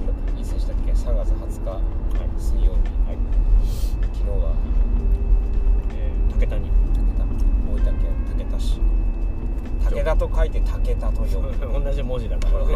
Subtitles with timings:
[0.00, 1.82] のいつでしたっけ？3月20日、はい、
[2.38, 3.18] 水曜日、はい、
[4.14, 4.54] 昨日は、
[5.94, 6.70] えー、武田に。
[6.70, 6.74] 武
[7.16, 7.24] 田。
[7.68, 7.94] 大分県
[8.36, 8.80] 武田市。
[9.90, 11.82] 武田と書いて武田と読む。
[11.84, 12.58] 同じ文字だから。
[12.60, 12.66] よ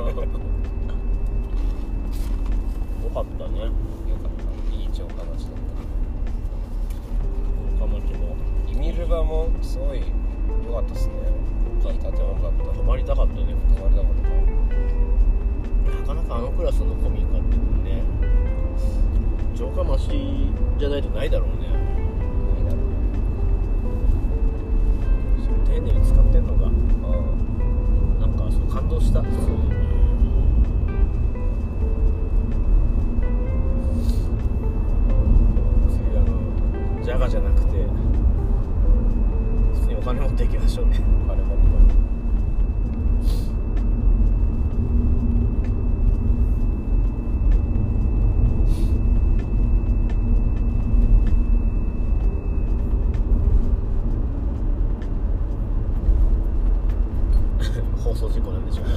[3.12, 3.60] かったね。
[3.60, 4.30] よかっ
[4.70, 4.74] た。
[4.74, 5.38] いい城下町だった。
[7.76, 8.36] 城下町も。
[8.72, 10.02] イミルバもすごい
[10.64, 11.14] 良かったっすね
[11.82, 15.31] 深い建物だった泊まりたかったね泊まりたかった
[16.00, 18.02] なかなかあのクラスの古民家ってね
[19.54, 20.08] 城下町
[20.78, 21.66] じゃないとないだろうね。
[21.66, 21.72] た
[22.54, 22.78] ないだろ
[25.66, 26.70] 丁寧に使ってんのがう
[28.20, 29.22] なんかそう感動した。
[29.22, 29.81] 普通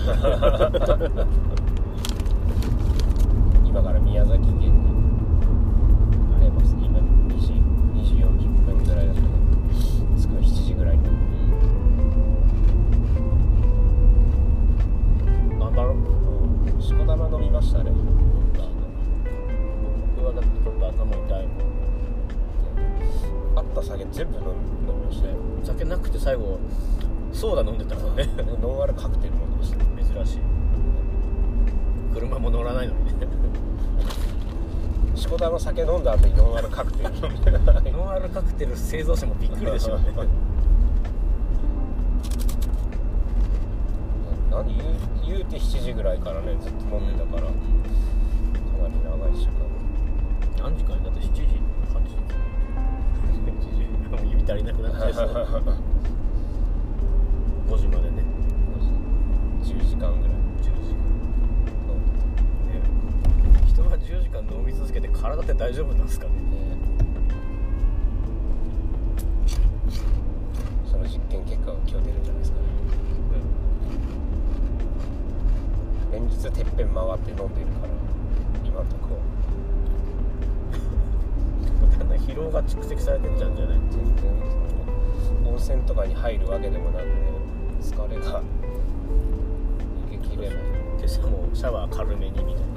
[3.65, 4.71] 今から宮崎県に
[6.39, 6.85] 会えますね。
[6.85, 9.33] 今2時2時40分ぐらいだったけど
[10.15, 11.03] 着くの7時ぐらいに
[15.59, 15.95] 頑張ろ
[16.77, 16.81] う。
[16.81, 17.91] しこ玉飲みましたね。
[20.17, 21.57] 僕はだってちょっと頭痛いもん
[23.57, 24.49] あった酒全部飲み
[25.07, 25.33] ましたよ。
[25.63, 26.59] 酒なくて最後
[27.33, 28.29] ソーダ飲んでたもんね
[28.61, 29.83] ノンアルカクテル飲んでました
[30.16, 30.39] 珍しい。
[32.13, 33.05] 車も乗らないのに。
[33.19, 33.27] ね
[35.16, 37.12] しこ玉酒飲んだ後にノンアルカクテル。
[37.91, 40.06] ノンアルカクテル製造者もびっくりでしょうね。
[44.51, 44.79] 何言う
[45.25, 47.41] 言うて7時ぐらいからねずっと飲んでたから。
[47.41, 47.50] か
[48.81, 49.53] なり長い時間。
[50.62, 51.45] 何時間だって7時？8
[52.07, 52.16] 時？
[53.51, 53.85] 7時？
[54.12, 55.28] もう指足りなくなっちゃいそう
[57.68, 58.23] 5時までね
[59.63, 62.79] 10時間ぐらい10時ね
[63.68, 66.31] 人が10時間飲み続けて体って大丈夫なんですかね。
[70.91, 72.63] その実験結果が今日出るんじゃないですかね。
[76.11, 77.89] 連日てっぺん回って飲んでるから
[78.63, 79.17] 今んとこ。
[82.27, 83.77] 疲労が蓄積されてっちゃうんじゃない？
[83.91, 84.25] 全然
[85.45, 87.11] 温泉とかに入るわけでもなくね
[87.81, 88.41] 疲れが。
[90.11, 90.57] 抜けきれない
[90.97, 92.75] 今朝もシャワー軽めにみたいな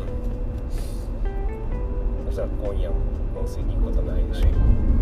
[2.39, 2.95] そしたら今夜も
[3.41, 4.41] 温泉に行くことないでしょ、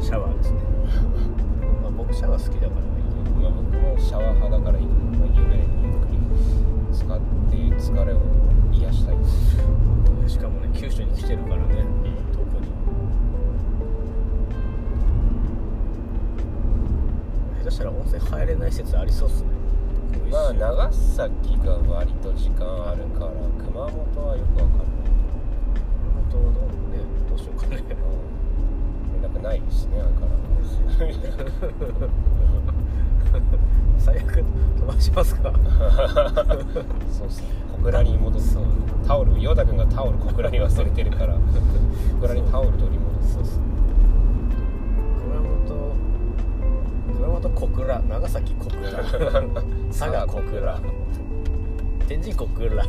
[0.00, 0.60] シャワーですね。
[1.82, 6.16] まあ僕シャワー好きだからいいけどまあ、僕もシャワー派だからいいけど、まあ、湯船にゆっくり
[6.96, 8.22] 使って疲れを
[8.72, 9.16] 癒したい。
[10.26, 11.84] しかもね九州に来てるからね、
[12.32, 12.68] 特に。
[17.58, 19.48] 下手したら温泉入れない施設ありそうっすね。
[20.30, 23.32] まあな長崎が割と時間あるから
[23.62, 24.86] 熊本はよくわかんない
[26.16, 26.98] 本当はどうね
[27.28, 27.76] どうしようかね
[29.22, 30.28] 連絡ないですね相変わ
[31.44, 31.45] ら
[33.98, 34.44] 最悪
[34.78, 35.50] 飛ばしますか。
[35.50, 35.56] ず
[37.18, 37.46] そうっすね。
[37.72, 38.58] 小倉に戻す。
[39.06, 41.34] タオルヨダ君がタオル小倉に忘れてるから。
[41.34, 41.40] 小
[42.20, 43.32] 倉にタオル取り戻す。
[43.34, 43.58] そうっす。
[45.22, 45.94] 熊本
[47.14, 48.90] 熊本小倉長崎小倉
[49.90, 50.80] 佐賀小倉。
[52.08, 52.84] 天神小倉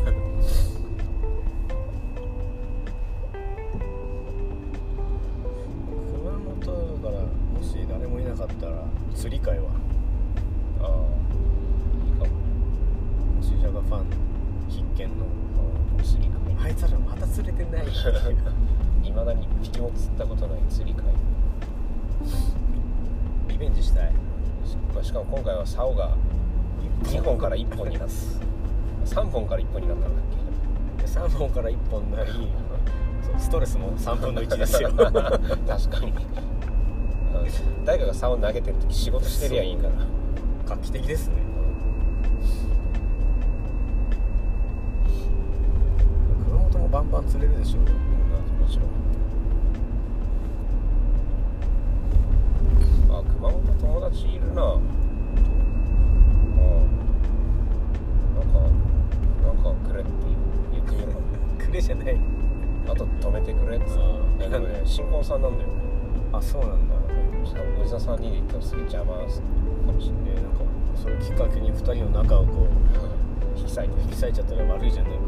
[13.82, 14.06] ファン
[14.70, 15.26] 必見の
[16.00, 17.86] あ釣り会あいつらまた釣れてない。
[19.04, 21.04] いまだに一匹も釣ったことない釣り会。
[23.48, 24.12] リベンジしたい。
[25.02, 26.16] し,、かも今回は竿が
[27.04, 28.14] 2本から1本になった。
[29.06, 30.28] 3本から1本になったんだっ
[31.08, 32.32] 3本から1本なり
[33.38, 34.90] ストレスも3分の1ですよ。
[34.90, 36.12] け 確かに。
[36.12, 36.16] うん
[37.86, 39.92] 誰かが竿投げてる時仕事してりゃいいから。
[40.68, 41.47] 画期的ですね
[46.98, 47.80] バンバン釣れるでしょ。
[47.82, 48.68] うようんも。
[48.68, 48.88] ちろん
[53.16, 54.64] あ熊本友達いるな。
[54.64, 54.82] うん。
[58.34, 58.60] なんか
[59.46, 60.12] なんかくれって
[60.72, 61.12] 言ってみよう
[61.60, 62.20] かくれじゃない。
[62.90, 63.98] あと止めてくれっつっ
[64.40, 64.50] て。
[64.50, 65.70] でもね新婚さんなんだよ。
[66.34, 66.96] あそうなんだ。
[67.80, 70.58] おじさん3人で行ったらすげえ邪魔かもしれないねなんか
[70.96, 72.68] それきっかけに2人の仲をこ
[73.56, 75.12] う引き裂いて引き裂いちゃったら悪いじゃない。
[75.14, 75.27] か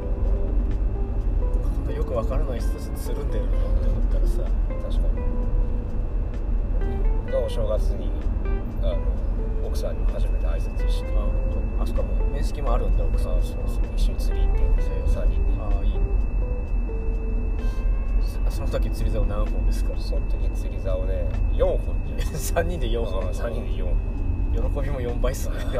[2.22, 4.38] こんなよくわからない人たちつるんでるのって思ったらさ
[4.68, 5.08] 確か
[7.26, 7.32] に。
[7.32, 8.10] がお正月に
[8.82, 8.98] あの
[9.68, 11.32] 奥さんにも初めて挨拶してあ本
[11.78, 11.84] 当。
[11.84, 15.62] あそこも面識もあるんだ奥さんそうそう一緒に釣り行ってんですよ3人で。
[15.62, 16.00] ああいいね。
[18.50, 19.92] そその時釣り竿何本ですか？
[19.98, 22.14] その時釣り竿ね4本じ
[22.54, 23.96] 3 人で4ゃん本3人で4本。
[24.52, 25.78] 喜びも4倍っすね 何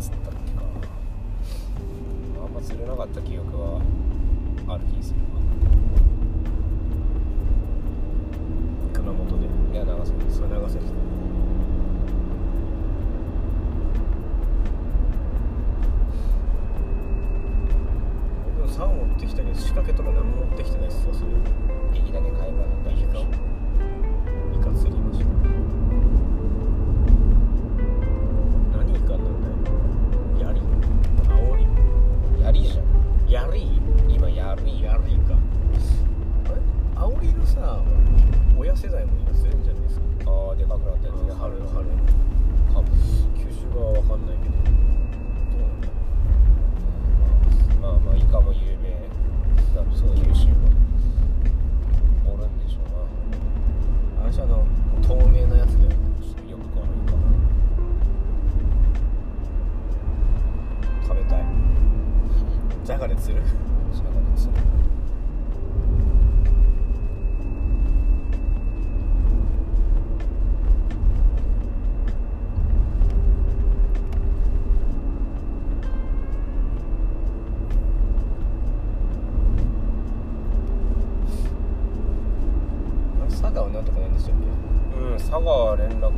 [0.00, 0.62] 釣ったっけか
[2.42, 3.80] あんま釣れなかった記憶は
[4.66, 5.20] ある気がする
[8.92, 9.46] 熊本で。
[9.46, 10.40] ないや長崎です。
[10.40, 10.84] 長崎
[18.68, 21.28] 竿持ってきたけど仕掛けとか何も持ってきてないっすわそれ。
[21.92, 23.37] 右だけ買えば大丈夫
[37.68, 40.04] オリのさ親世代も今釣れるんじゃないですか。
[40.26, 41.68] ああでかくなったやつね春春。
[41.68, 42.88] かも
[43.36, 44.54] 九州側は分かんないけど。
[44.54, 44.70] ど
[45.58, 45.88] うなんだ
[47.80, 48.88] まあまあイカも有名。
[49.74, 50.54] なのそう九州は
[52.26, 52.88] おるんでしょう
[54.18, 54.24] な。
[54.24, 54.64] あれじゃあの
[55.02, 55.96] 透明なやつだよね。
[56.20, 57.12] ちょっとよくこのイカ。
[61.06, 61.44] 食べたい。
[62.84, 63.77] ジャガで釣るシャガで釣る
[83.82, 86.12] れ佐賀はなんとかなんでしたっけうん佐賀は連絡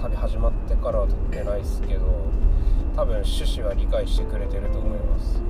[0.00, 2.06] 旅始まってからは取ってないですけど
[2.94, 5.42] 多分趣旨は理解してくれてると思います。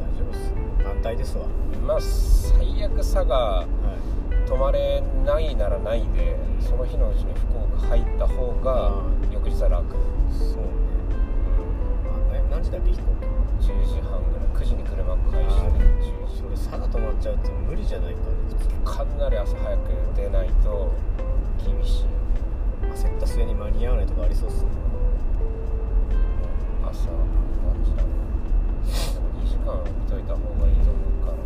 [0.16, 0.54] 丈夫っす。
[0.88, 1.46] 安泰ですわ。
[1.86, 3.66] まあ最悪佐賀はい
[4.48, 9.92] 泊まれないならないでその日のうちに福岡入った方がうん翌日は楽、
[10.32, 10.68] そうね。
[12.32, 13.26] あえ何時だっけ飛行機
[13.68, 14.46] ？10時半ぐらい。
[14.56, 15.66] 9時に車返して。
[15.66, 18.45] あ10時それ佐賀止まっちゃうって無理じゃないかね普通
[18.84, 19.80] かなり朝早く
[20.16, 20.92] 出ないと
[21.64, 22.04] 厳しい。
[22.94, 24.70] 焦った末に間に合わないとかありそうっすね。
[26.84, 28.12] 朝何時だろう
[28.86, 31.36] でも2時間置いといた方がいいと思うから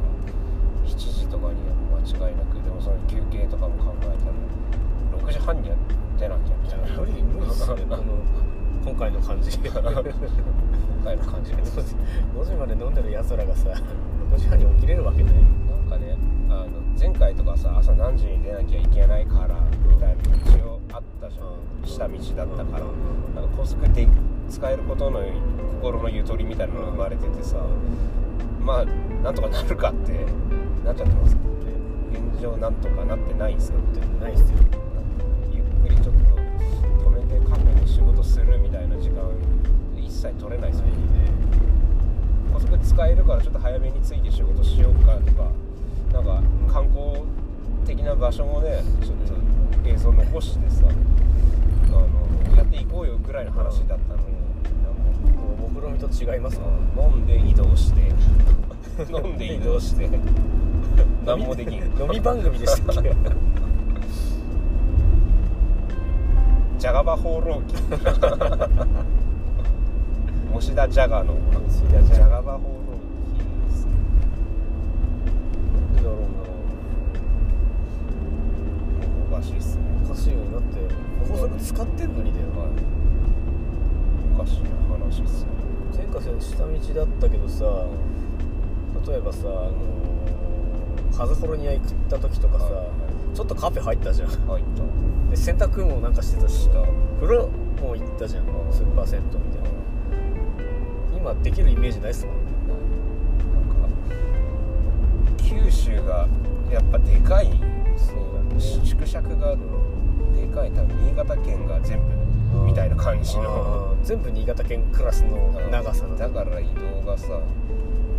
[0.87, 4.33] 7時とかには間違いなくでもその休憩とかも考えたら
[5.25, 5.77] 6時半には
[6.19, 6.79] 出なきゃみたい。
[6.81, 7.47] な無理無理。
[7.51, 7.83] っすね
[8.85, 9.59] 今回の感じ。
[9.61, 9.73] 今
[11.05, 11.65] 回の感じで。
[11.67, 11.97] す
[12.35, 13.71] 5時まで飲んでる奴らがさ
[14.33, 15.35] 6時半に起きれるわけない。
[15.35, 16.17] なんかね
[16.49, 16.69] あの
[17.01, 19.59] 前回とかさ朝何時に出なきゃいけないから
[19.89, 21.89] みたいな一応あったじゃん。
[21.89, 22.85] 下道だったから。
[23.35, 24.07] なんか高速で
[24.51, 25.23] 使えることの
[25.81, 27.57] 心のゆとりみたいなのが生まれててさ。
[28.61, 28.85] まあ
[29.25, 30.13] なんとかなるかって
[30.85, 31.37] なっちゃってます
[32.13, 34.01] 現状なんとかなってないんですよって。
[34.23, 34.59] ないっすよ。
[35.51, 36.21] ゆっくりちょっと
[37.09, 39.23] 止めてカフェで仕事するみたいな時間
[39.97, 40.93] 一切取れないですよね
[42.53, 45.51] 高速使えるからちょっと早めに着いて仕事しようかとか
[46.13, 47.25] なんか観光
[47.87, 49.17] 的な場所もねちょっ
[49.83, 50.85] と映像残してさ
[51.89, 54.41] あのやっていこうよぐらいの話だったのに。
[55.37, 57.13] もう目論みと違いますもん。
[57.15, 58.01] 飲んで移動して。
[59.13, 60.09] 飲んで移動して。
[61.27, 61.81] 何もできん。
[61.83, 63.15] 飲み番組でしたっけ？
[66.79, 67.75] ジャガバ放浪記。
[70.53, 71.35] モ田ジャガの。
[71.69, 72.43] ジャガ。
[72.43, 72.81] バ放浪。
[73.37, 73.91] 記ですな
[75.79, 76.19] んでだろう
[79.30, 79.83] なおかしいっすね。
[80.05, 80.37] おかしいよ。
[80.37, 80.95] ねだって
[81.27, 82.47] 高速使ってんのにだよ。
[82.61, 82.69] はい。
[84.37, 85.51] おかしいな話っすね
[85.97, 86.31] 前回下
[86.67, 87.65] 道だったけどさ
[89.07, 92.75] 例えばさあのーカザフォルニア行った時とかさ、はい。
[92.75, 92.87] はい
[93.33, 94.29] ちょっとカフェ入ったじゃん。
[94.29, 95.31] 入った。
[95.31, 96.69] で洗濯もなんかしてたし
[97.21, 97.49] 風呂
[97.81, 98.45] も行ったじゃん。
[98.73, 99.69] スーパー銭湯みたいな。
[101.17, 102.35] 今できるイメージないっすもん。
[102.35, 102.43] ね
[103.55, 106.27] なんか九州が
[106.71, 107.49] やっぱでかい
[108.01, 109.57] そう縮尺が
[110.35, 113.97] でかい多分新潟県が全部みたいな感じの。
[114.03, 116.29] 全部新潟県クラスの長さだ。
[116.29, 117.41] から移動がさ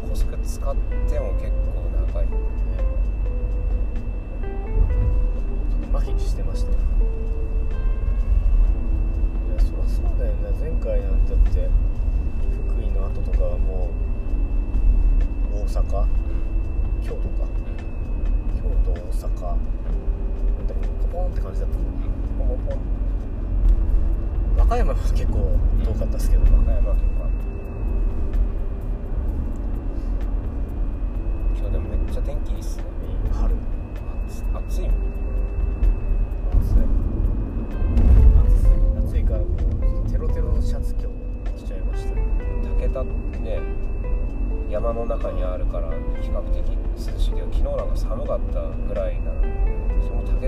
[0.08, 2.28] 高速使っても結構長い
[5.94, 6.78] 麻痺してましたね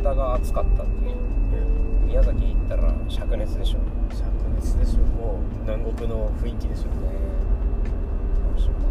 [0.04, 1.16] 田が暑かったっていう。
[2.06, 3.80] 宮崎行ったら灼熱でしょ。
[4.10, 7.10] 灼熱でしょもう南国の雰囲気でしょうね。
[8.50, 8.82] 楽しみだ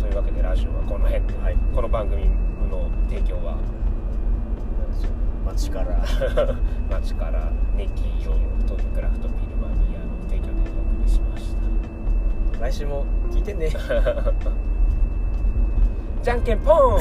[0.00, 1.26] というわけでラジオはこの辺。
[1.26, 1.56] で、はい。
[1.74, 2.24] この番組
[2.70, 3.58] の提供は。
[5.44, 6.02] 街から。
[6.90, 8.32] 町から熱気を
[8.66, 12.60] とクラフトビールマニアの提供でお送りしました。
[12.60, 13.68] 来週も聞いてね
[16.24, 17.00] じゃんけんポン。